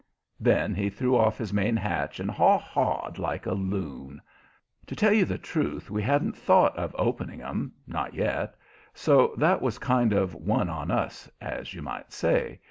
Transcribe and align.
Then 0.39 0.73
he 0.73 0.89
threw 0.89 1.15
off 1.15 1.37
his 1.37 1.53
main 1.53 1.77
hatch 1.77 2.19
and 2.19 2.31
"haw 2.31 2.57
hawed" 2.57 3.19
like 3.19 3.45
a 3.45 3.51
loon. 3.53 4.19
To 4.87 4.95
tell 4.95 5.13
you 5.13 5.25
the 5.25 5.37
truth, 5.37 5.91
we 5.91 6.01
hadn't 6.01 6.35
thought 6.35 6.75
of 6.75 6.95
opening 6.97 7.43
'em 7.43 7.73
not 7.85 8.15
yet 8.15 8.55
so 8.95 9.35
that 9.37 9.61
was 9.61 9.77
kind 9.77 10.11
of 10.11 10.33
one 10.33 10.69
on 10.69 10.89
us, 10.89 11.29
as 11.39 11.75
you 11.75 11.83
might 11.83 12.11
say. 12.11 12.59